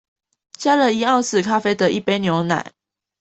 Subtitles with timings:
[0.57, 2.71] 加了一盎司咖啡的一杯牛奶